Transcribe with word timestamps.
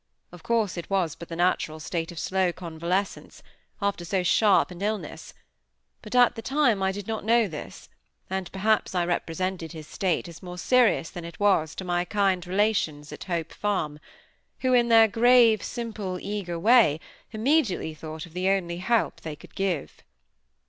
Of 0.31 0.41
course, 0.41 0.77
it 0.77 0.89
was 0.89 1.13
but 1.13 1.29
the 1.29 1.35
natural 1.35 1.79
state 1.79 2.11
of 2.11 2.17
slow 2.17 2.51
convalescence, 2.51 3.43
after 3.83 4.03
so 4.03 4.23
sharp 4.23 4.71
an 4.71 4.81
illness; 4.81 5.35
but, 6.01 6.15
at 6.15 6.33
the 6.33 6.41
time, 6.41 6.81
I 6.81 6.91
did 6.91 7.05
not 7.05 7.23
know 7.23 7.47
this, 7.47 7.87
and 8.27 8.51
perhaps 8.51 8.95
I 8.95 9.05
represented 9.05 9.73
his 9.73 9.85
state 9.85 10.27
as 10.27 10.41
more 10.41 10.57
serious 10.57 11.11
than 11.11 11.23
it 11.23 11.39
was 11.39 11.75
to 11.75 11.85
my 11.85 12.03
kind 12.03 12.47
relations 12.47 13.13
at 13.13 13.25
Hope 13.25 13.53
Farm; 13.53 13.99
who, 14.61 14.73
in 14.73 14.89
their 14.89 15.07
grave, 15.07 15.61
simple, 15.61 16.17
eager 16.19 16.57
way, 16.57 16.99
immediately 17.31 17.93
thought 17.93 18.25
of 18.25 18.33
the 18.33 18.49
only 18.49 18.77
help 18.77 19.21
they 19.21 19.35
could 19.35 19.53
give. 19.53 20.01